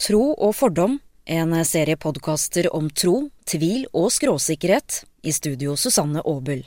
[0.00, 0.94] Tro og fordom,
[1.28, 5.02] en serie podkaster om tro, tvil og skråsikkerhet.
[5.28, 6.62] I studio Susanne Aabel.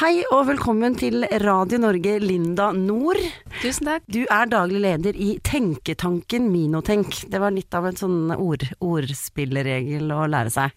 [0.00, 3.20] Hei og velkommen til Radio Norge, Linda Nord.
[3.62, 4.02] Tusen takk.
[4.10, 7.22] Du er daglig leder i Tenketanken Minotenk.
[7.30, 10.74] Det var litt av en sånn ord, ordspilleregel å lære seg.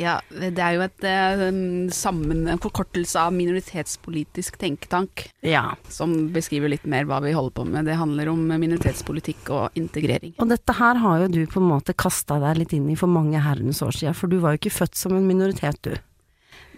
[0.00, 1.42] Ja, det er jo et eh,
[1.92, 5.74] sammen, en forkortelse av minoritetspolitisk tenketank, Ja.
[5.92, 7.84] som beskriver litt mer hva vi holder på med.
[7.84, 10.32] Det handler om minoritetspolitikk og integrering.
[10.40, 13.06] Og dette her har jo du på en måte kasta deg litt inn i for
[13.12, 15.94] mange herrens år siden, for du var jo ikke født som en minoritet, du.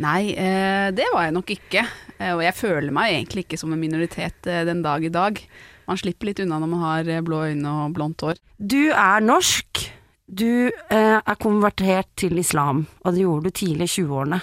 [0.02, 1.86] Nei, eh, det var jeg nok ikke.
[2.18, 5.38] Eh, og jeg føler meg egentlig ikke som en minoritet den dag i dag.
[5.86, 8.40] Man slipper litt unna når man har blå øyne og blondt hår.
[8.58, 9.84] Du er norsk.
[10.24, 14.40] Du eh, er konvertert til islam, og det gjorde du tidlig i 20-årene.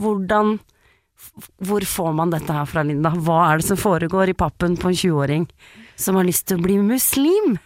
[0.00, 0.58] Hvordan
[1.60, 3.10] Hvor får man dette her fra, Linda?
[3.12, 5.50] Hva er det som foregår i pappen på en 20-åring
[6.00, 7.58] som har lyst til å bli muslim?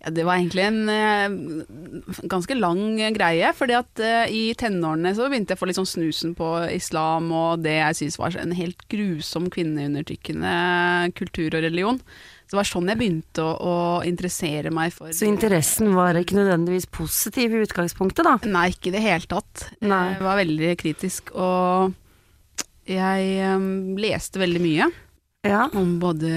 [0.00, 5.26] Ja, det var egentlig en eh, ganske lang greie, fordi at eh, i tenårene så
[5.28, 8.54] begynte jeg å få litt sånn snusen på islam og det jeg syns var en
[8.56, 10.54] helt grusom kvinneundertrykkende
[11.18, 12.00] kultur og religion.
[12.50, 16.34] Så det var sånn jeg begynte å, å interessere meg for Så interessen var ikke
[16.34, 18.32] nødvendigvis positiv i utgangspunktet, da?
[18.50, 19.68] Nei, ikke i det hele tatt.
[19.86, 20.00] Nei.
[20.16, 21.94] Jeg var veldig kritisk, og
[22.90, 24.90] jeg um, leste veldig mye
[25.46, 25.68] Ja.
[25.78, 26.32] om både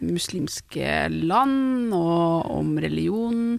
[0.00, 3.58] muslimske land og om religion.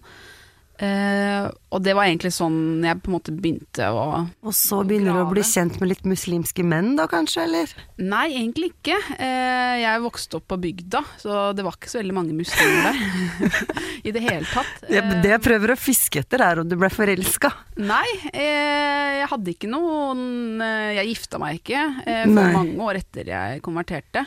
[0.81, 4.05] Eh, og det var egentlig sånn jeg på en måte begynte å
[4.49, 7.73] Og så begynner du å bli kjent med litt muslimske menn da, kanskje, eller?
[8.01, 8.97] Nei, egentlig ikke.
[9.13, 13.51] Uh, jeg vokste opp på bygda, så det var ikke så veldig mange muslimer der.
[14.09, 14.71] I det hele tatt.
[14.87, 17.51] Det, Eh, det jeg prøver å fiske etter, er om du ble forelska.
[17.81, 22.47] Nei, uh, jeg hadde ikke noen eh, Jeg gifta meg ikke for Nei.
[22.55, 24.25] mange år etter jeg konverterte.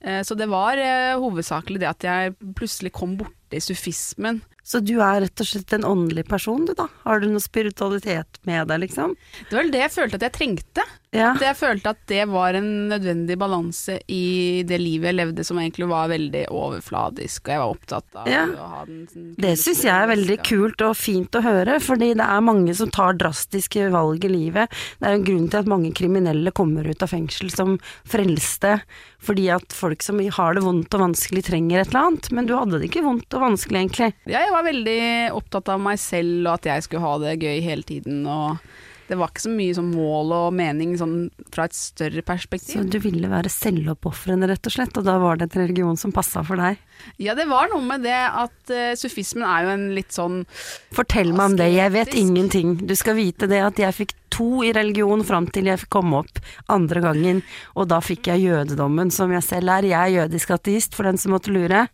[0.00, 3.18] Eh, så det var eh, hovedsakelig det at jeg plutselig kom
[3.50, 4.40] borti sufismen.
[4.62, 6.86] Så du er rett og slett en åndelig person, du da?
[7.02, 9.16] Har du noe spiritualitet med deg, liksom?
[9.48, 10.84] Det var vel det jeg følte at jeg trengte.
[11.10, 11.32] Ja.
[11.32, 15.58] At jeg følte at det var en nødvendig balanse i det livet jeg levde, som
[15.58, 18.44] egentlig var veldig overfladisk, og jeg var opptatt av Ja.
[18.46, 22.12] å ha den sånn Det syns jeg er veldig kult og fint å høre, fordi
[22.14, 24.70] det er mange som tar drastiske valg i livet.
[25.00, 28.80] Det er en grunn til at mange kriminelle kommer ut av fengsel som frelste,
[29.18, 32.30] fordi at folk som har det vondt og vanskelig trenger et eller annet.
[32.30, 34.12] Men du hadde det ikke vondt og vanskelig, egentlig.
[34.30, 37.60] Ja, jeg var veldig opptatt av meg selv, og at jeg skulle ha det gøy
[37.66, 38.58] hele tiden, og
[39.10, 41.14] det var ikke så mye sånn mål og mening sånn
[41.50, 42.76] fra et større perspektiv.
[42.76, 46.14] Så du ville være selvoppofrende, rett og slett, og da var det en religion som
[46.14, 46.78] passa for deg.
[47.18, 50.42] Ja, det var noe med det at uh, sufismen er jo en litt sånn
[50.94, 52.76] Fortell meg om det, jeg vet ingenting.
[52.86, 56.38] Du skal vite det at jeg fikk to i religion fram til jeg kom opp
[56.70, 57.42] andre gangen,
[57.74, 59.90] og da fikk jeg jødedommen, som jeg selv er.
[59.90, 61.88] Jeg er jødisk ateist, for den som måtte lure.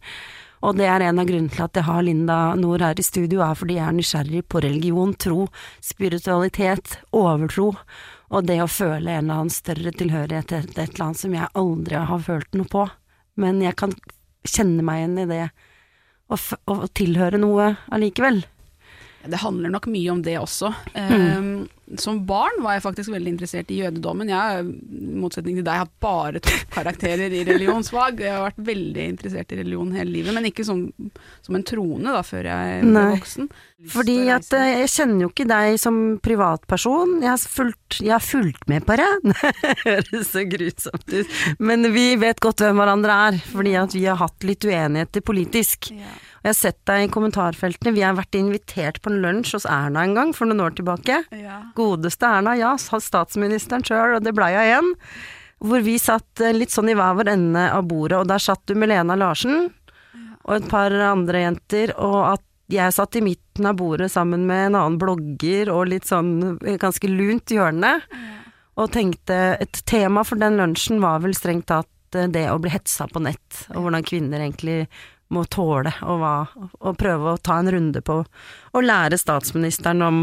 [0.64, 3.42] Og det er en av grunnene til at jeg har Linda Nord her i studio,
[3.44, 5.46] er fordi jeg er nysgjerrig på religion, tro,
[5.84, 7.72] spiritualitet, overtro,
[8.32, 11.52] og det å føle en eller annen større tilhørighet til et eller annet som jeg
[11.60, 12.86] aldri har følt noe på.
[13.38, 13.94] Men jeg kan
[14.46, 15.44] kjenne meg igjen i det,
[16.32, 18.42] og, og tilhøre noe allikevel.
[19.26, 20.72] Det handler nok mye om det også.
[20.94, 21.52] Eh,
[22.02, 24.30] Som barn var jeg faktisk veldig interessert i jødedommen.
[24.32, 28.22] Jeg i motsetning til deg, hatt bare toppkarakterer i religionsfag.
[28.24, 30.82] Jeg har vært veldig interessert i religion hele livet, men ikke som,
[31.46, 33.06] som en troende da, før jeg ble Nei.
[33.14, 33.48] voksen.
[33.92, 37.18] Fordi Lyst at eh, jeg kjenner jo ikke deg som privatperson.
[37.22, 39.26] Jeg har fulgt, jeg har fulgt med på deg.
[39.66, 41.34] Det høres så grusomt ut.
[41.62, 45.92] Men vi vet godt hvem hverandre er, fordi at vi har hatt litt uenigheter politisk.
[45.94, 46.14] Ja.
[46.46, 47.90] Jeg har sett deg i kommentarfeltene.
[47.96, 51.16] Vi har vært invitert på en lunsj hos Erna en gang for noen år tilbake.
[51.34, 51.56] Ja.
[51.74, 54.92] Godeste Erna, ja, sa statsministeren sjøl, og det blei jeg igjen.
[55.66, 58.62] Hvor vi satt eh, litt sånn i hver vår ende av bordet, og der satt
[58.70, 59.72] du med Lena Larsen
[60.46, 64.68] og et par andre jenter, og at jeg satt i midten av bordet sammen med
[64.68, 67.96] en annen blogger og litt sånn eh, ganske lunt hjørne,
[68.78, 72.70] og tenkte et tema for den lunsjen var vel strengt tatt eh, det å bli
[72.70, 74.84] hetsa på nett, og hvordan kvinner egentlig
[75.34, 76.34] må tåle og, hva,
[76.80, 80.20] og prøve å ta en runde på å lære statsministeren om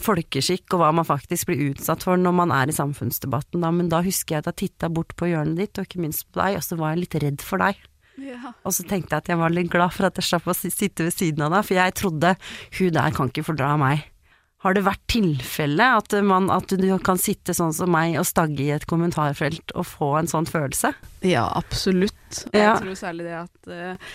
[0.00, 3.72] folkeskikk og hva man faktisk blir utsatt for når man er i samfunnsdebatten, da.
[3.74, 6.40] Men da husker jeg at jeg titta bort på hjørnet ditt, og ikke minst på
[6.40, 7.82] deg, og så var jeg litt redd for deg.
[8.22, 8.54] Ja.
[8.64, 11.04] Og så tenkte jeg at jeg var litt glad for at jeg slapp å sitte
[11.04, 12.34] ved siden av deg, for jeg trodde
[12.78, 14.08] hun der kan ikke fordra meg.
[14.62, 18.62] Har det vært tilfelle at, man, at du kan sitte sånn som meg og stagge
[18.62, 20.92] i et kommentarfelt og få en sånn følelse?
[21.26, 22.14] Ja, absolutt.
[22.48, 22.72] Og Ja.
[22.72, 24.14] Jeg tror særlig det at eh,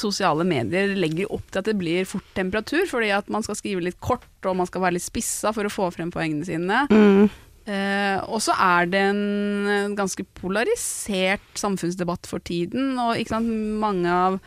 [0.00, 3.84] sosiale medier legger opp til at det blir fort temperatur, fordi at man skal skrive
[3.84, 6.84] litt kort, og man skal være litt spissa for å få frem poengene sine.
[6.92, 7.28] Mm.
[7.66, 13.50] Eh, og så er det en ganske polarisert samfunnsdebatt for tiden, og ikke sant,
[13.82, 14.40] mange av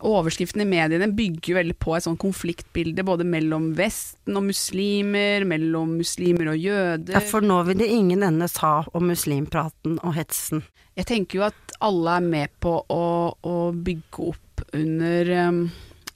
[0.00, 5.96] overskriftene i mediene bygger veldig på et sånn konfliktbilde både mellom Vesten og muslimer, mellom
[5.98, 7.16] muslimer og jøder.
[7.16, 10.64] Ja, for nå vil det ingen ende ta om muslimpraten og hetsen.
[10.98, 15.64] Jeg tenker jo at alle er med på å, å bygge opp under um,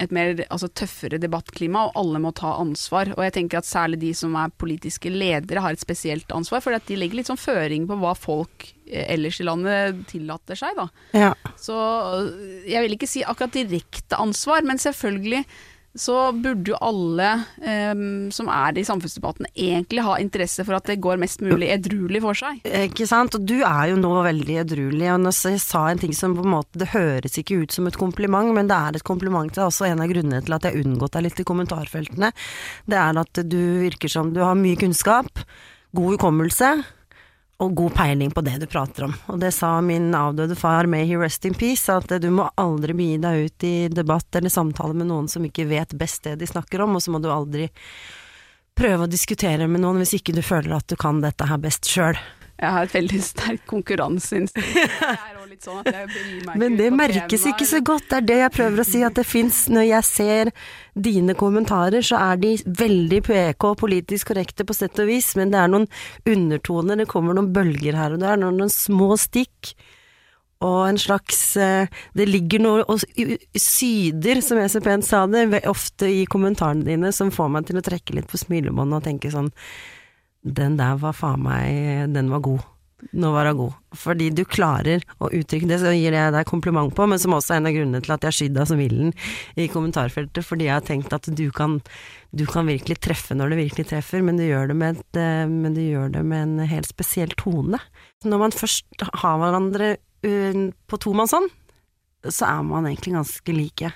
[0.03, 3.13] et mer altså, tøffere debattklima, og alle må ta ansvar.
[3.17, 6.77] Og jeg tenker at særlig de som er politiske ledere har et spesielt ansvar, for
[6.77, 10.89] de legger litt sånn føring på hva folk eh, ellers i landet tillater seg, da.
[11.17, 11.33] Ja.
[11.61, 12.29] Så øh,
[12.69, 15.47] jeg vil ikke si akkurat direkte ansvar, men selvfølgelig
[16.01, 20.99] så burde jo alle um, som er i samfunnsdebatten egentlig ha interesse for at det
[21.05, 22.61] går mest mulig edruelig for seg.
[22.65, 23.37] Ikke sant.
[23.39, 25.09] Og du er jo nå veldig edruelig.
[25.15, 27.99] Og jeg sa en ting som på en måte Det høres ikke ut som et
[27.99, 30.77] kompliment, men det er et kompliment til er Også en av grunnene til at jeg
[30.77, 32.33] har unngått deg litt i kommentarfeltene.
[32.87, 35.43] Det er at du virker som du har mye kunnskap,
[35.97, 36.75] god hukommelse
[37.59, 39.15] og god peiling på det du prater om.
[39.33, 42.97] Og det sa min avdøde far, may he rest in peace, at du må aldri
[42.97, 46.49] begi deg ut i debatt eller samtale med noen som ikke vet best det de
[46.51, 47.71] snakker om, og så må du aldri
[48.77, 51.89] prøve å diskutere med noen hvis ikke du føler at du kan dette her best
[51.89, 52.19] sjøl.
[52.57, 54.93] Jeg har et veldig sterkt konkurranseinstinkt.
[55.63, 55.87] Sånn
[56.61, 59.03] Men det merkes ikke så godt, det er det jeg prøver å si.
[59.07, 60.53] At det fins Når jeg ser
[60.95, 65.61] dine kommentarer, så er de veldig PK, politisk korrekte på sett og vis, men det
[65.61, 65.85] er noen
[66.25, 69.75] undertoner, det kommer noen bølger her og der, noen, noen små stikk.
[70.65, 73.03] Og en slags eh, Det ligger noe og
[73.61, 77.77] syder, som jeg så pent sa det, ofte i kommentarene dine, som får meg til
[77.77, 79.53] å trekke litt på smilebåndet og tenke sånn
[80.47, 82.65] den der var faen meg Den var god.
[83.13, 83.73] Nå var hun god.
[84.01, 87.55] Fordi du klarer å uttrykke det, så gir jeg deg kompliment på, men som også
[87.55, 89.13] er en av grunnene til at jeg har skydd deg som villen
[89.61, 91.77] i kommentarfeltet, fordi jeg har tenkt at du kan,
[92.33, 96.17] du kan virkelig treffe når det virkelig treffer, men du et, eh, men du gjør
[96.17, 97.81] det med en helt spesiell tone.
[98.25, 101.53] Når man først har hverandre uh, på tomannshånd,
[102.27, 103.93] så er man egentlig ganske like.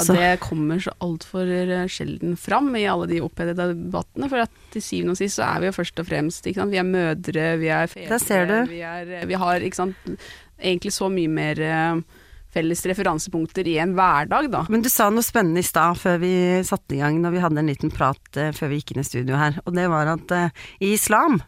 [0.00, 0.16] Ja, så.
[0.16, 4.30] det kommer så altfor eh, sjelden fram i alle de opphedede debattene.
[4.32, 6.86] For at til syvende og sist så er vi jo først og fremst Vi er
[6.86, 8.64] mødre, vi er fedre.
[8.70, 10.10] Vi, er, vi, har sant,
[10.58, 12.02] egentlig så mye mer eh,
[12.50, 14.64] felles referansepunkter i en hverdag, da.
[14.72, 16.34] Men du sa noe spennende i stad før vi
[16.66, 19.38] satte i gang, når vi hadde en liten prat før vi gikk inn i studio
[19.38, 19.60] her.
[19.66, 21.38] Og det var at uh, i islam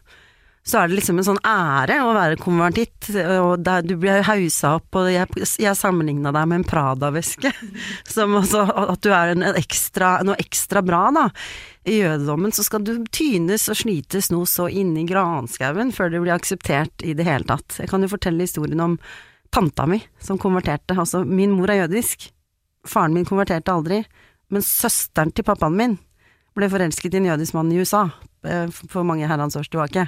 [0.63, 3.09] så er det liksom en sånn ære å være konvertitt.
[3.41, 5.27] Og der, du blir hausa opp, og jeg,
[5.59, 7.51] jeg sammenligna deg med en Prada-veske.
[8.23, 11.25] Også, at du er en ekstra, noe ekstra bra, da.
[11.83, 16.35] I jødedommen så skal du tynes og slites noe så inni granskauen før det blir
[16.37, 17.81] akseptert i det hele tatt.
[17.83, 18.95] Jeg kan jo fortelle historien om
[19.53, 20.95] tanta mi som konverterte.
[20.95, 22.29] Altså, min mor er jødisk.
[22.87, 23.99] Faren min konverterte aldri.
[24.47, 25.99] Men søsteren til pappaen min
[26.55, 28.05] ble forelsket i en jødisk mann i USA
[28.47, 30.07] eh, for mange herrens år tilbake.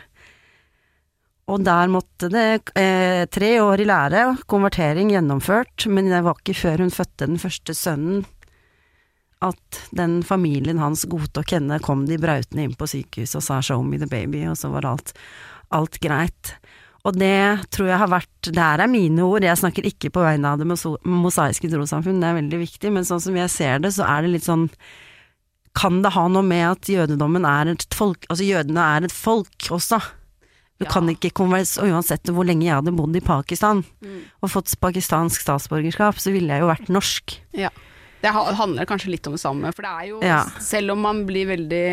[1.45, 6.57] Og der måtte det eh, tre år i lære, konvertering gjennomført, men det var ikke
[6.57, 8.24] før hun fødte den første sønnen
[9.44, 13.83] at den familien hans godtok henne, kom de brautende inn på sykehuset og sa 'show
[13.83, 15.13] me the baby', og så var alt,
[15.71, 16.56] alt greit.
[17.06, 20.21] Og det tror jeg har vært Det her er mine ord, jeg snakker ikke på
[20.21, 23.94] vegne av det mosaiske trossamfunn, det er veldig viktig, men sånn som jeg ser det,
[23.94, 24.69] så er det litt sånn
[25.75, 29.69] Kan det ha noe med at jødedommen er et folk, altså jødene er et folk
[29.69, 30.00] også?
[30.75, 30.92] Du ja.
[30.92, 34.22] kan ikke konverse, uansett hvor lenge jeg hadde bodd i Pakistan mm.
[34.44, 37.38] og fått pakistansk statsborgerskap, så ville jeg jo vært norsk.
[37.56, 37.72] Ja.
[38.25, 40.39] Det handler kanskje litt om det samme, for det er jo, ja.
[40.63, 41.88] selv om man blir veldig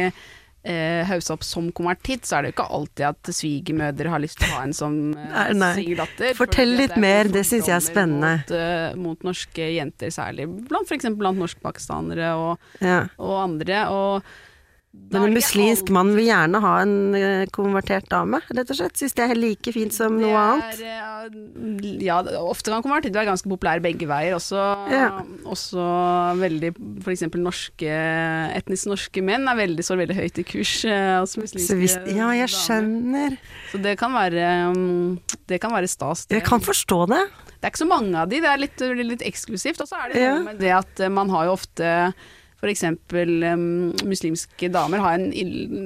[0.64, 4.40] eh, hausa opp som konvertitt, så er det jo ikke alltid at svigermødre har lyst
[4.40, 6.36] til å ha en som eh, svigerdatter.
[6.38, 8.32] Fortell litt mer, det syns jeg er spennende.
[8.42, 11.10] Mot, uh, mot norske jenter særlig, blant f.eks.
[11.18, 13.04] blant norskpakistanere og, ja.
[13.20, 13.84] og andre.
[13.92, 14.32] og
[14.92, 18.98] men en muslimsk mann vil gjerne ha en eh, konvertert dame, rett og slett.
[19.00, 20.82] Syns det er like fint som noe annet.
[20.84, 21.30] Er,
[22.04, 24.36] ja, ofte kan konvertitter være ganske populære begge veier.
[24.36, 24.60] Også,
[24.92, 25.06] ja.
[25.48, 25.86] også
[26.40, 27.24] veldig f.eks.
[27.40, 27.94] norske
[28.58, 32.28] etnisk norske menn er veldig, står veldig høyt i kurs eh, hos muslimske hvis, Ja,
[32.36, 33.40] jeg skjønner.
[33.72, 36.26] Så det kan være, mm, det kan være stas.
[36.26, 36.42] Det.
[36.42, 37.24] Jeg kan forstå det.
[37.56, 39.80] Det er ikke så mange av de, det er litt, litt eksklusivt.
[39.80, 41.96] Og så er det noe med det at man har jo ofte
[42.62, 42.84] F.eks.
[42.86, 45.32] Um, muslimske damer har en,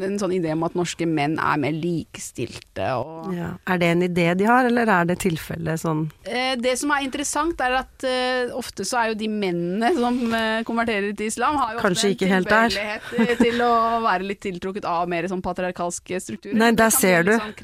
[0.05, 2.91] en, sånn idé om at norske menn er mer likestilte.
[3.33, 3.49] Ja.
[3.65, 7.07] Er det en idé de har, eller er det tilfellet sånn eh, Det som er
[7.07, 11.57] interessant, er at eh, ofte så er jo de mennene som eh, konverterer til islam,
[11.63, 13.73] har jo Kanskje ofte en tilbøyelighet til å
[14.05, 16.61] være litt tiltrukket av mer sånn patriarkalske strukturer.
[16.61, 17.37] Nei, der ser du.
[17.41, 17.57] Sånn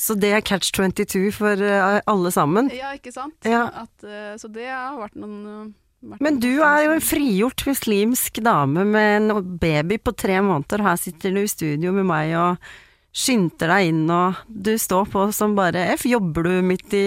[0.00, 2.72] så det er catch 22 for uh, alle sammen?
[2.72, 3.36] Ja, ikke sant.
[3.44, 3.66] Ja.
[3.84, 4.06] At,
[4.40, 5.74] så det har vært noen
[6.20, 10.82] men du er jo en frigjort muslimsk dame med en baby på tre måneder.
[10.86, 12.58] Her sitter du i studio med meg og
[13.16, 16.02] skynder deg inn og du står på som bare F.
[16.10, 17.04] Jobber du midt i,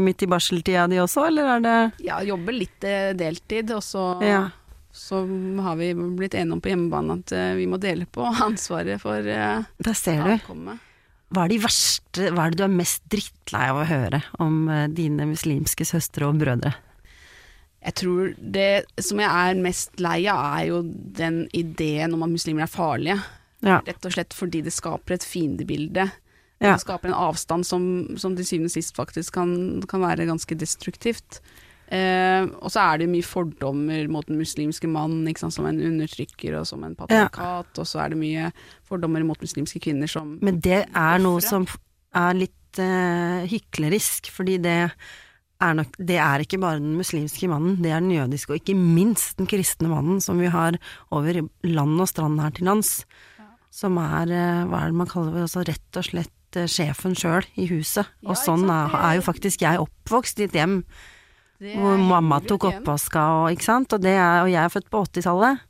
[0.00, 1.74] midt i barseltida di også, eller er det
[2.06, 4.46] Ja, jobber litt eh, deltid, og så, Ja.
[4.94, 5.20] så
[5.60, 9.20] har vi blitt enige om på hjemmebane at eh, vi må dele på ansvaret for
[9.20, 10.32] eh, Der ser du.
[10.38, 10.80] avkommet.
[11.34, 14.68] Hva er de verste Hva er det du er mest drittlei av å høre om
[14.94, 16.72] dine muslimske søstre og brødre?
[17.84, 20.82] Jeg tror det som jeg er mest lei av, er jo
[21.18, 23.18] den ideen om at muslimer er farlige.
[23.64, 23.80] Ja.
[23.84, 26.08] Rett og slett fordi det skaper et fiendebilde.
[26.62, 26.72] Ja.
[26.72, 27.84] Det skaper en avstand som,
[28.20, 29.54] som til syvende og sist faktisk kan,
[29.90, 31.42] kan være ganske destruktivt.
[31.92, 36.56] Eh, og så er det mye fordommer mot den muslimske mannen sant, som en undertrykker
[36.56, 37.72] og som en patriarkat.
[37.76, 38.48] Og så er det mye
[38.88, 41.68] fordommer mot muslimske kvinner som Men det er noe som
[42.16, 44.78] er litt eh, hyklerisk, fordi det
[45.64, 48.76] er nok Det er ikke bare den muslimske mannen, det er den jødiske, og ikke
[48.78, 50.78] minst den kristne mannen som vi har
[51.10, 52.92] over land og strand her til lands.
[53.74, 57.16] Som er, eh, hva er det man kaller det, altså rett og slett eh, sjefen
[57.18, 58.06] sjøl i huset.
[58.22, 60.82] Ja, Og sånn er, er jo faktisk jeg oppvokst i et hjem
[61.64, 65.04] hvor mamma tok oppvaska og ikke sant, og, det er, og jeg er født på
[65.06, 65.62] 80-tallet.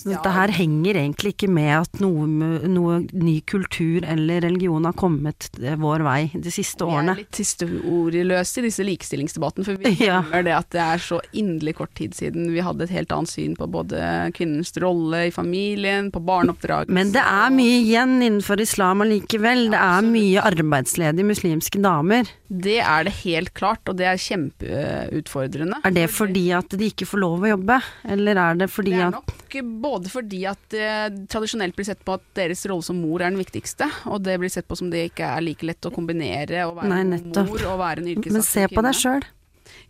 [0.00, 0.16] Så Ja.
[0.16, 2.24] dette her henger egentlig ikke med at noe,
[2.72, 7.12] noe ny kultur eller religion har kommet eh, vår vei de siste årene.
[7.18, 10.22] Vi er litt historieløse i disse likestillingsdebattene, for vi Ja.
[10.40, 13.56] det at det er så inderlig kort tid siden vi hadde et helt annet syn
[13.58, 14.00] på både
[14.32, 19.66] kvinnens rolle i familien, på barneoppdragelse Men det er mye igjen innenfor islam allikevel.
[19.74, 22.24] Det er mye arbeidsledige muslimske damer.
[22.48, 25.80] Det er det helt klart, og det er kjempeutfordrende.
[25.84, 27.80] Er det fordi at de ikke får lov å jobbe,
[28.16, 29.36] eller er det fordi Det er at nok
[29.82, 33.40] både fordi at det tradisjonelt blir sett på at deres rolle som mor er den
[33.40, 36.74] viktigste, og det blir sett på som det ikke er like lett å kombinere å
[36.76, 39.26] være Nei, mor og være en yrkesaktiv Men se på deg sjøl.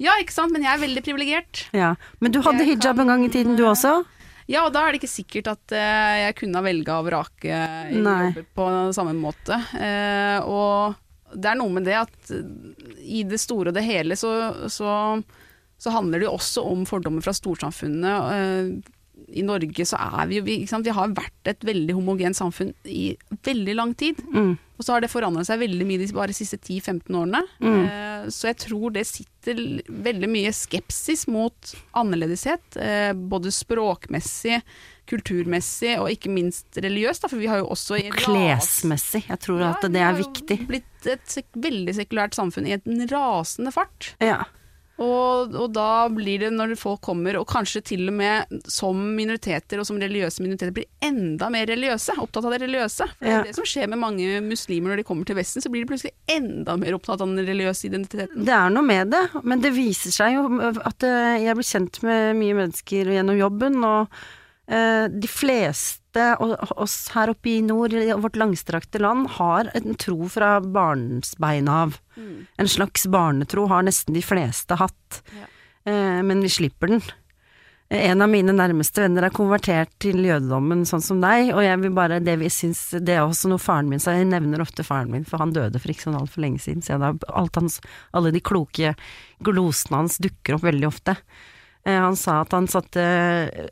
[0.01, 1.67] Ja, ikke sant, men jeg er veldig privilegert.
[1.77, 1.95] Ja.
[2.21, 4.05] Men du hadde Jeg hijab kan- en gang i tiden, du også?
[4.51, 7.61] Ja, og da er det ikke sikkert at eh, jeg kunne ha velga og vrake
[8.57, 8.67] på
[8.97, 9.55] samme måte.
[9.79, 10.97] Eh, og
[11.37, 12.43] det er noe med det at eh,
[13.05, 14.33] i det store og det hele så,
[14.73, 15.23] så,
[15.79, 18.33] så handler det jo også om fordommer fra storsamfunnet.
[18.35, 18.97] Eh,
[19.29, 20.57] I Norge så er vi jo vi?
[20.67, 24.21] Vi har vært et veldig homogent samfunn i veldig lang tid.
[24.33, 24.57] Mm.
[24.81, 27.43] Og så har det forandret seg veldig mye de bare siste 10-15 årene.
[27.61, 27.81] Mm.
[27.85, 29.59] Eh, så jeg tror det sitter
[30.07, 32.79] veldig mye skepsis mot annerledeshet.
[32.81, 34.63] Eh, både språkmessig,
[35.11, 37.27] kulturmessig og ikke minst religiøst.
[37.27, 39.27] Da, for vi har jo også i Klesmessig.
[39.29, 40.59] Jeg tror Ja, at vi det har er jo viktig.
[40.71, 44.15] Blitt et sek veldig sekulært samfunn i en rasende fart.
[44.23, 44.43] Ja.
[45.01, 49.81] Og, og da blir det når folk kommer, og kanskje til og med som minoriteter
[49.81, 53.07] og som religiøse minoriteter, blir enda mer religiøse, opptatt av det religiøse.
[53.17, 53.43] For det Ja.
[53.47, 56.13] det som skjer med mange muslimer når de kommer til Vesten, så blir de plutselig
[56.29, 58.45] enda mer opptatt av den religiøse identiteten.
[58.45, 60.45] Det er noe med det, men det viser seg jo
[60.85, 64.21] at eh, jeg blir kjent med mye mennesker gjennom jobben, og
[64.71, 66.25] de fleste,
[66.79, 71.97] oss her oppe i nord, i vårt langstrakte land, har en tro fra barnsbein av.
[72.59, 75.47] En slags barnetro har nesten de fleste hatt, Ja.
[75.91, 77.03] eh, men vi slipper den.
[77.93, 81.91] En av mine nærmeste venner er konvertert til jødedommen, sånn som deg, og jeg vil
[81.91, 85.11] bare, det vi syns, det er også noe faren min sa, jeg nevner ofte faren
[85.11, 87.81] min, for han døde for ikke sånn altfor lenge siden, så da, alt hans,
[88.15, 88.95] alle de kloke
[89.43, 91.17] glosene hans dukker opp veldig ofte.
[91.85, 93.05] Eh, Han sa at han satte,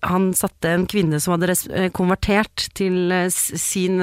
[0.03, 4.01] han satte en kvinne som hadde eh, konvertert til eh, sin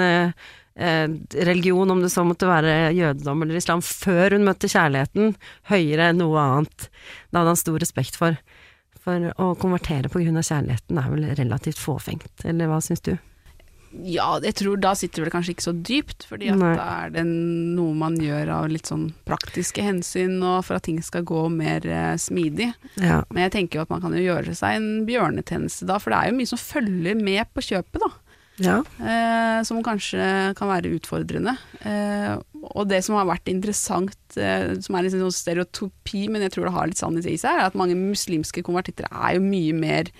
[0.75, 5.29] religion, om det så måtte være jødedom eller islam, før hun møtte kjærligheten,
[5.71, 6.89] høyere enn noe annet.
[7.31, 8.35] Det hadde han stor respekt for.
[9.05, 13.13] For å konvertere på grunn av kjærligheten er vel relativt fåfengt, eller hva syns du?
[14.03, 17.23] Ja, jeg tror da sitter det kanskje ikke så dypt, fordi at da er det
[17.27, 21.85] noe man gjør av litt sånn praktiske hensyn, og for at ting skal gå mer
[21.87, 22.71] eh, smidig.
[22.99, 23.21] Ja.
[23.29, 26.19] Men jeg tenker jo at man kan jo gjøre seg en bjørnetjeneste da, for det
[26.19, 28.11] er jo mye som følger med på kjøpet, da.
[28.67, 28.77] ja.
[28.99, 30.27] eh, som kanskje
[30.59, 31.55] kan være utfordrende.
[31.85, 32.35] Eh,
[32.75, 36.67] og det som har vært interessant, eh, som er litt sånn stereotopi, men jeg tror
[36.67, 40.11] det har litt sannhet i seg, er at mange muslimske konvertitter er jo mye mer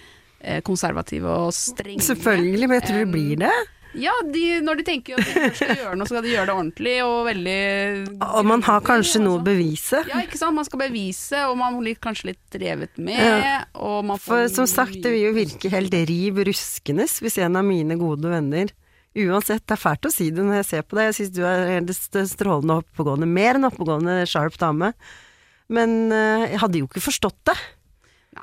[0.66, 2.04] konservative og strenge.
[2.06, 3.56] Selvfølgelig, men jeg tror det blir det.
[3.96, 6.56] Ja, de, når de tenker at de skal gjøre noe, så skal de gjøre det
[6.56, 7.60] ordentlig og veldig
[8.28, 9.48] Og man har kanskje noe å altså.
[9.48, 10.02] bevise.
[10.10, 10.58] Ja, ikke sant.
[10.58, 13.20] Man skal bevise, og man blir kanskje litt revet med.
[13.20, 13.62] Ja.
[13.80, 17.60] Og man får For som sagt, det vil jo virke helt riv ruskenes hvis en
[17.60, 18.74] av mine gode venner
[19.16, 21.46] Uansett, det er fælt å si det når jeg ser på deg, jeg syns du
[21.48, 21.92] er helt
[22.28, 23.30] strålende oppegående.
[23.32, 24.90] Mer enn oppegående, sharp dame.
[25.72, 27.56] Men eh, jeg hadde jo ikke forstått det.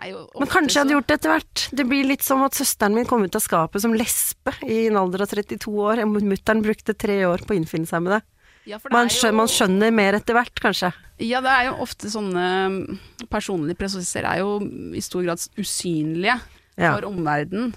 [0.02, 1.62] Nei, jo Men kanskje jeg hadde gjort det etter hvert.
[1.78, 4.98] Det blir litt som at søsteren min kom ut av skapet som lesbe i en
[4.98, 6.02] alder av 32 år.
[6.10, 8.22] Mutter'n brukte tre år på å innfinne seg med det.
[8.66, 10.92] Ja, det Man er jo- skjønner, man skjønner mer etter hvert, kanskje.
[11.22, 12.98] Ja, det er jo ofte sånne mm,
[13.30, 14.58] personlige prosesser er jo
[14.94, 16.40] i stor grad usynlige
[16.78, 16.94] Ja.
[16.96, 17.72] for omverdenen.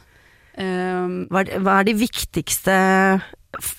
[0.58, 2.76] Um, Hva er, hva er de viktigste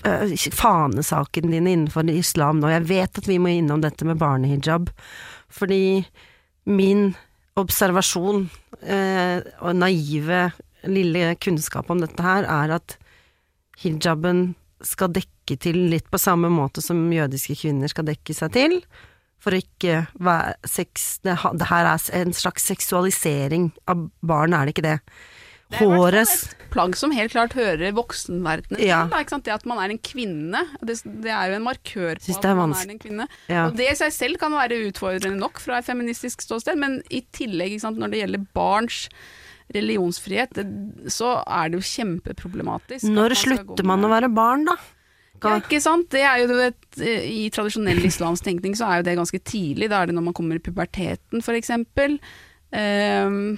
[0.05, 2.69] øh, fanesakene dine innenfor islam nå.
[2.69, 4.89] Jeg vet at vi må innom dette med barnehijab,
[5.49, 6.05] fordi
[6.65, 7.15] min
[7.57, 8.47] observasjon
[8.83, 10.47] eh, og naive
[10.87, 12.97] lille kunnskap om dette her, er at
[13.81, 14.51] hijaben
[14.85, 18.79] skal dekke til litt på samme måte som jødiske kvinner skal dekke seg til,
[19.41, 21.17] for å ikke være sex...
[21.25, 24.97] Det, det her er en slags seksualisering av barn, er det ikke det?
[25.67, 28.87] Det er i hvert fall et plagg som helt klart hører voksenverdenen til.
[28.87, 29.01] Ja.
[29.27, 29.43] Sant?
[29.47, 32.75] Det at man er en kvinne, det, det er jo en markør på at man
[32.77, 33.27] er en kvinne.
[33.51, 33.65] Ja.
[33.67, 37.23] Og det i seg selv kan være utfordrende nok fra et feministisk ståsted, men i
[37.35, 39.07] tillegg, sant, når det gjelder barns
[39.75, 43.09] religionsfrihet, det, så er det jo kjempeproblematisk.
[43.11, 44.77] Når man slutter man å være barn, da?
[45.43, 46.07] Ja, ikke sant.
[46.13, 49.91] Det er jo et, I tradisjonell islamsk tenkning så er jo det ganske tidlig.
[49.91, 51.57] Da er det når man kommer i puberteten, for
[52.75, 53.57] Ehm,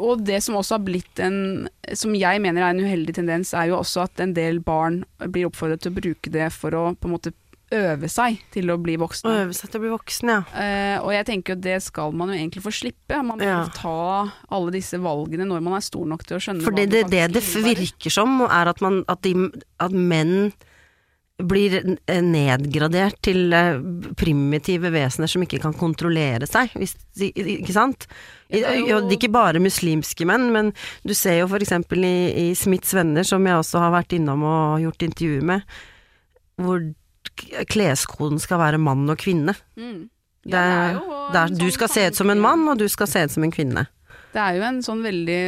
[0.00, 3.68] og det som også har blitt en Som jeg mener er en uheldig tendens, er
[3.68, 7.04] jo også at en del barn blir oppfordret til å bruke det for å på
[7.10, 7.34] en måte
[7.74, 10.38] øve seg til å bli Å øve seg til å bli voksen, ja.
[10.54, 13.18] Uh, og jeg tenker jo det skal man jo egentlig få slippe.
[13.22, 13.66] Man må Ja.
[13.74, 17.10] ta alle disse valgene når man er stor nok til å skjønne For det det,
[17.10, 20.52] det det virker som, er at, man, at, de, at menn
[21.36, 21.74] blir
[22.24, 23.76] nedgradert til eh,
[24.16, 28.06] primitive vesener som ikke kan kontrollere seg, hvis, ikke sant?
[28.48, 30.70] I, det er jo- det er ikke bare muslimske menn, men
[31.04, 32.14] du ser jo for eksempel i,
[32.50, 35.62] i Smiths venner, som jeg også har vært innom og gjort intervju med,
[36.56, 36.80] hvor
[37.68, 39.52] kleskoden skal være mann og kvinne.
[39.76, 40.08] Mm.
[40.46, 42.78] Det, Ja, er, jo det er, du sånn skal se ut som en mann, og
[42.80, 43.86] du skal se ut som en kvinne.
[44.32, 45.40] Det er jo en sånn veldig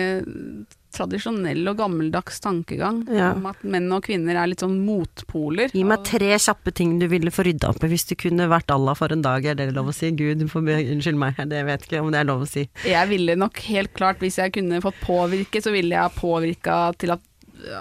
[0.94, 3.32] tradisjonell og gammeldags tankegang Ja.
[3.34, 5.70] om at menn og kvinner er litt sånn motpoler.
[5.72, 8.70] Gi meg tre kjappe ting du ville få rydda opp i hvis du kunne vært
[8.74, 10.10] Allah for en dag, er det lov å si?
[10.10, 12.68] Gud, unnskyld meg, det vet ikke om det er lov å si.
[12.84, 17.10] Jeg ville nok helt klart, hvis jeg kunne fått påvirke, så ville jeg påvirka til
[17.12, 17.20] at,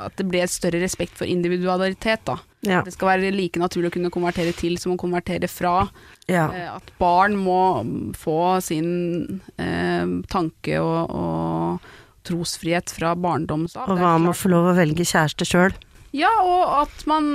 [0.06, 2.38] at det ble et større respekt for individualitet, da.
[2.68, 2.82] Ja.
[2.84, 5.88] Det skal være like naturlig å kunne konvertere til som å konvertere fra.
[6.28, 6.48] ja.
[6.52, 11.80] Eh, At barn må få sin eh, tanke- og, og
[12.28, 13.92] trosfrihet fra barndommen av.
[13.92, 15.76] Og hva med å få lov å velge kjæreste sjøl?
[16.16, 17.26] Ja, og at man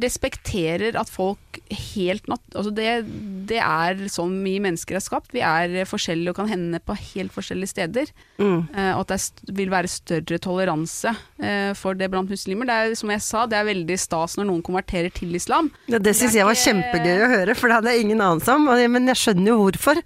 [0.00, 1.58] respekterer at folk
[1.94, 2.42] helt natt...
[2.56, 3.04] Altså det,
[3.50, 5.34] det er sånn vi mennesker er skapt.
[5.34, 8.10] Vi er forskjellige og kan hende på helt forskjellige steder.
[8.40, 8.64] Mm.
[8.72, 12.68] Eh, og at det vil være større toleranse eh, for det blant muslimer.
[12.70, 15.70] Det er som jeg sa, det er veldig stas når noen konverterer til islam.
[15.92, 18.72] Ja, det syns jeg var kjempegøy å høre, for det hadde jeg ingen anelse om.
[18.96, 20.00] Men jeg skjønner jo hvorfor.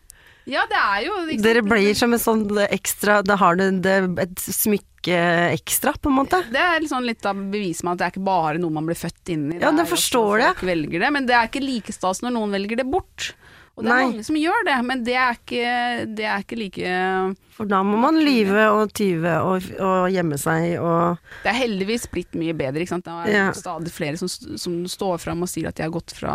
[0.49, 1.43] Ja, det er jo sant?
[1.45, 5.19] Dere blir som en sånn ekstra Da har du et smykke
[5.55, 6.41] ekstra, på en måte.
[6.51, 8.99] Det er liksom litt av beviset med at det er ikke bare noe man blir
[8.99, 9.61] født inn i.
[9.63, 10.57] Ja, det forstår jeg.
[10.65, 13.31] Folk det, men det er ikke like stas når noen velger det bort.
[13.79, 14.07] Og det er Nei.
[14.11, 15.75] mange som gjør det, men det er ikke,
[16.19, 16.95] det er ikke like
[17.55, 22.09] For da må man lyve og tyve og, og gjemme seg og Det er heldigvis
[22.11, 22.83] blitt mye bedre.
[22.83, 23.07] Ikke sant?
[23.07, 23.45] Det er Ja.
[23.55, 24.27] stadig flere som,
[24.59, 26.35] som står fram og sier at de har gått fra,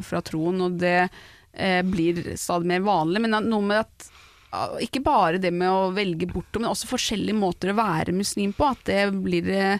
[0.00, 1.10] fra troen, og det
[1.58, 3.20] eh, blir stadig mer vanlig.
[3.26, 4.08] Men noe med at
[4.80, 8.70] ikke bare det med å velge bort, men også forskjellige måter å være muslim på.
[8.72, 9.78] At det blir eh,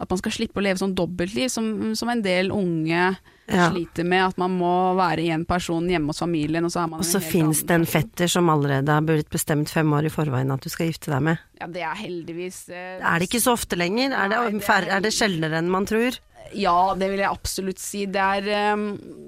[0.00, 3.16] At man skal slippe å leve sånn dobbeltliv, som, som en del unge
[3.50, 3.66] Ja.
[3.68, 4.22] sliter med.
[4.30, 7.20] At man må være én person hjemme hos familien, og så er man Og så
[7.20, 10.70] fins det en fetter som allerede har blitt bestemt fem år i forveien at du
[10.72, 11.42] skal gifte deg med.
[11.60, 14.14] Ja, det er heldigvis eh, Er det ikke så ofte lenger?
[14.14, 16.16] Er det, Nei, det er- er det sjeldnere enn man tror?
[16.56, 18.06] Ja, det vil jeg absolutt si.
[18.10, 18.84] Det er um,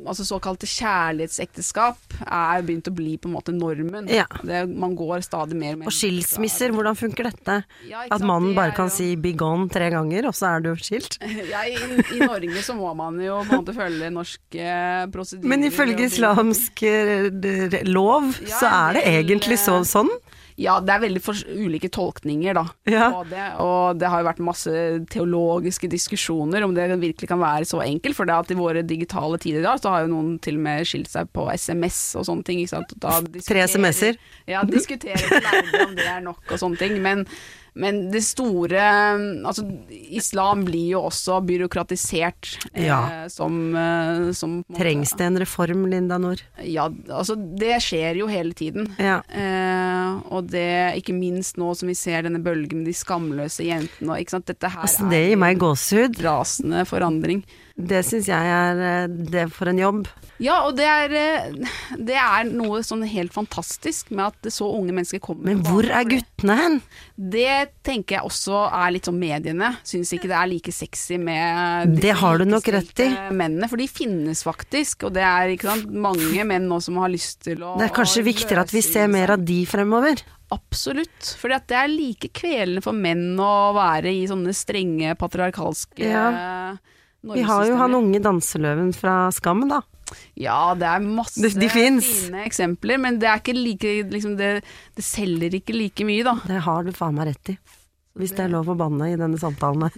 [0.09, 4.09] altså såkalte kjærlighetsekteskap er begynt å bli på en måte normen.
[4.11, 4.27] Ja.
[4.43, 7.61] Det, man går stadig mer og mer Og skilsmisser, hvordan funker dette?
[7.89, 10.61] Ja, At mannen bare er kan jo- si 'be gone' tre ganger, og så er
[10.67, 11.19] du skilt?
[11.53, 11.77] Ja, i,
[12.17, 14.67] I Norge så må man jo på en måte følge norske
[15.13, 15.49] prosedyrer.
[15.49, 20.11] Men ifølge islamsk eh, lov, Ja, så er det egentlig så, eh, sånn.
[20.63, 21.23] Ja, det er veldig
[21.67, 23.09] ulike tolkninger da, Ja.
[23.15, 23.47] på det.
[23.63, 24.73] Og det har jo vært masse
[25.13, 28.17] teologiske diskusjoner om det virkelig kan være så enkelt.
[28.19, 30.87] For det at i våre digitale tider da, så har jo noen til og med
[30.89, 32.63] skilt seg på SMS og sånne ting.
[32.63, 32.95] Ikke sant?
[33.03, 34.17] Da Tre SMS-er.
[34.51, 37.01] Ja, diskuterer lærere om det er nok og sånne ting.
[37.03, 37.27] Men,
[37.75, 38.81] men det store
[39.47, 39.65] Altså,
[40.13, 43.29] islam blir jo også byråkratisert eh, Ja.
[43.33, 46.43] som, eh, som Trengs det en reform, Linda Nord?
[46.65, 48.91] Ja, altså det skjer jo hele tiden.
[49.01, 49.21] Ja.
[49.29, 50.67] Eh, og det,
[51.01, 54.47] ikke minst nå som vi ser denne bølgen med de skamløse jentene og ikke sant,
[54.53, 56.21] dette her Altså, det gir meg gåsehud.
[56.23, 57.43] rasende forandring.
[57.77, 60.03] Det syns jeg er eh, det for en jobb.
[60.43, 64.95] Ja, og det er, eh, det er noe sånn helt fantastisk med at så unge
[64.95, 66.77] mennesker kommer Men hvor er guttene hen?
[67.17, 69.73] Det tenker jeg også er litt sånn mediene.
[69.87, 73.09] Syns ikke det er like sexy med Det har du nok rett i.
[73.33, 75.09] Mennene, for de finnes faktisk.
[75.09, 77.97] Og det er ikke sant, mange menn nå som har lyst til å Det er
[77.97, 80.25] kanskje viktigere at vi ser mer av de fremover.
[80.53, 81.33] Absolutt.
[81.41, 86.27] For det er like kvelende for menn å være i sånne strenge patriarkalske Ja.
[87.23, 89.81] Vi har jo han unge danseløven fra Skam, da.
[90.37, 94.51] Ja, det er masse De- de fine eksempler, men det er ikke like liksom det,
[94.99, 96.35] det selger ikke like mye, da.
[96.49, 97.57] Det har du faen meg rett i.
[98.19, 99.95] Hvis det er lov å banne i denne samtalen her.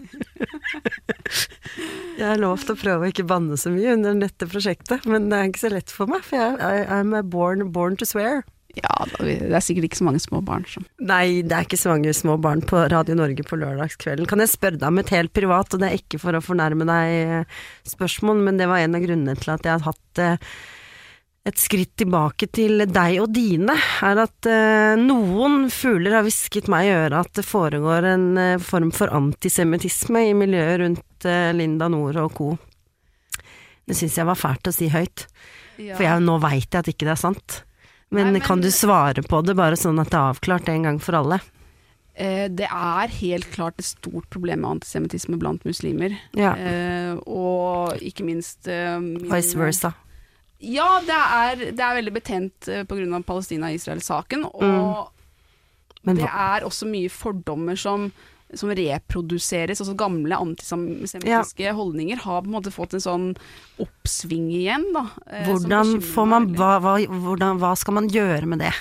[2.19, 5.39] Jeg har lovt å prøve å ikke banne så mye under dette prosjektet, men det
[5.41, 8.45] er ikke så lett for meg, for jeg er I'm born, born to swear.
[8.75, 11.93] Ja, det er sikkert ikke så mange små barn som Nei, det er ikke så
[11.93, 14.27] mange små barn på Radio Norge på lørdagskvelden.
[14.31, 16.87] Kan jeg spørre deg om et helt privat, og det er ikke for å fornærme
[16.89, 20.57] deg eh, spørsmål, men det var en av grunnene til at jeg har hatt eh,
[21.45, 23.77] et skritt tilbake til deg og dine,
[24.09, 28.27] er at eh, noen fugler har hvisket meg i øret at det foregår en
[28.65, 32.49] form for antisemittisme i miljøet rundt Linda Nord og co.
[33.85, 35.29] Det syns jeg var fælt å si høyt,
[35.77, 35.95] ja.
[35.95, 37.61] for jeg, nå veit jeg at ikke det er sant.
[38.15, 40.87] Men, Nei, men- kan du svare på det, bare sånn at det er avklart en
[40.87, 41.41] gang for alle?
[42.15, 46.17] Eh, Det er helt klart et stort problem med antisemittisme blant muslimer.
[46.33, 46.55] Ja.
[46.55, 49.95] Eh, og ikke minst eh, Vice versa.
[50.61, 54.47] Ja, det er, det er veldig betent eh, av Palestina-Israel-saken.
[54.55, 55.11] Og
[56.05, 58.13] Men det er også mye fordommer som,
[58.53, 59.81] som reproduseres.
[59.83, 63.29] Altså gamle antisemittiske holdninger har på en måte fått en sånn
[63.83, 65.07] oppsving igjen, da.
[65.27, 68.75] eh, hvordan får man hva, hva, hvordan, hva skal man gjøre med det?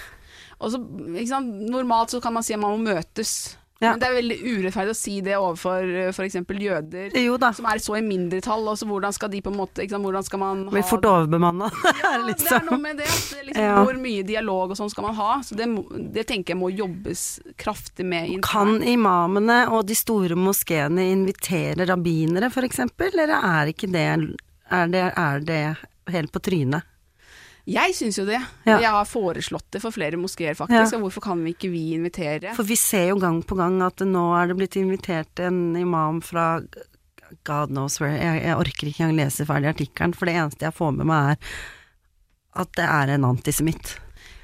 [0.63, 3.57] Og ikke sant, normalt så kan man si at man må møtes.
[3.91, 6.37] Men det er veldig urettferdig å si det overfor f.eks.
[6.63, 7.17] jøder.
[7.57, 10.41] Som er så i mindretall, Også, hvordan skal de på en måte sant, Hvordan skal
[10.41, 11.69] man ha blir fort overbemanna.
[11.73, 12.81] Ja, det er noe liksom.
[12.81, 13.09] med det.
[13.49, 13.83] liksom.
[13.83, 15.31] Hvor mye dialog og sånn skal man ha?
[15.45, 15.67] Så det,
[16.15, 17.25] det tenker jeg må jobbes
[17.59, 18.31] kraftig med.
[18.37, 18.49] internt.
[18.49, 24.07] Kan imamene og de store moskeene invitere rabbinere, eksempel, eller er ikke det
[24.73, 25.61] Er det, er det
[26.09, 26.87] helt på trynet?
[27.69, 28.41] Jeg syns jo det.
[28.67, 28.79] Ja.
[28.81, 30.91] Jeg har foreslått det for flere moskeer, faktisk.
[30.91, 30.97] Ja.
[30.97, 32.51] Og hvorfor kan vi ikke vi invitere?
[32.57, 36.19] For vi ser jo gang på gang at nå er det blitt invitert en imam
[36.25, 36.57] fra
[37.47, 38.17] God knows where.
[38.19, 41.33] Jeg, jeg orker ikke engang lese ferdig artikkelen, for det eneste jeg får med meg
[41.33, 41.53] er
[42.63, 43.95] at det er en antisemitt.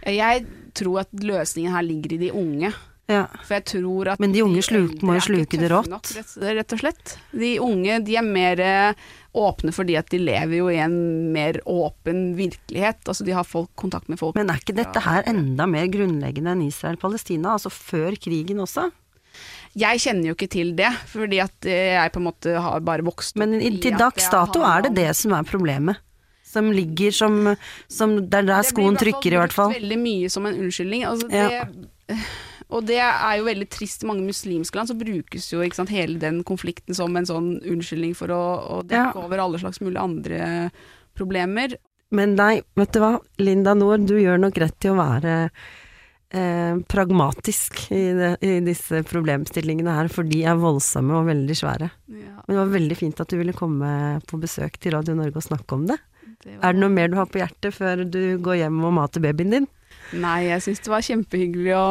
[0.07, 0.45] Jeg
[0.77, 2.71] tror at løsningen her ligger i de unge.
[3.09, 3.23] Ja.
[3.41, 5.89] For jeg tror at Men de unge eldre må jo sluke det rått.
[5.89, 7.15] nok, rett, rett og slett.
[7.33, 10.95] De unge de er mer eh, åpne fordi at de lever jo i en
[11.33, 13.03] mer åpen virkelighet.
[13.05, 14.37] Altså de har folk, kontakt med folk.
[14.39, 18.89] Men er ikke dette her enda mer grunnleggende enn Israel-Palestina, altså før krigen også?
[19.77, 23.05] Jeg kjenner jo ikke til det, fordi at eh, jeg på en måte har bare
[23.05, 26.01] vokst Men i, til dags dato er det det som er problemet.
[26.49, 27.35] Som ligger som,
[27.85, 29.69] som Der der skoen trykker, i hvert fall.
[29.69, 31.05] Det brukt veldig mye som en unnskyldning.
[31.05, 31.43] Altså det,
[32.09, 32.17] Ja.
[32.69, 34.03] Og det er jo veldig trist.
[34.03, 38.15] I mange muslimske land så brukes jo sant, hele den konflikten som en sånn unnskyldning
[38.15, 38.41] for å,
[38.77, 39.25] å dekke Ja.
[39.25, 40.71] over alle slags mulige andre
[41.17, 41.75] problemer.
[42.11, 45.33] Men nei, vet du hva, Linda Nord, du gjør nok rett til å være
[46.33, 51.89] eh, pragmatisk i, det, i disse problemstillingene her, for de er voldsomme og veldig svære.
[52.13, 53.91] Ja, Men det var veldig fint at du ville komme
[54.29, 55.97] på besøk til Radio Norge og snakke om det.
[56.43, 58.93] det var- Er det noe mer du har på hjertet før du går hjem og
[58.93, 59.67] mater babyen din?
[60.17, 61.89] Nei, jeg syns det var kjempehyggelig å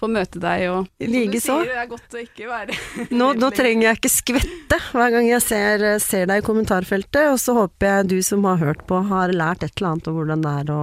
[0.00, 0.64] få møte deg.
[0.72, 1.58] Og Likeså.
[1.68, 2.76] det er godt å ikke være
[3.20, 7.40] Nå, nå trenger jeg ikke skvette hver gang jeg ser, ser deg i kommentarfeltet, og
[7.42, 10.46] så håper jeg du som har hørt på, har lært et eller annet om hvordan
[10.46, 10.80] det er å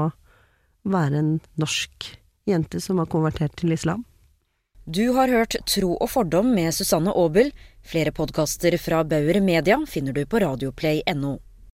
[0.88, 2.12] være en norsk
[2.48, 4.06] jente som har konvertert til islam.
[4.88, 7.52] Du har hørt Tro og fordom med Susanne Aabel.
[7.84, 11.34] Flere podkaster fra Bauer Media finner du på radioplay.no.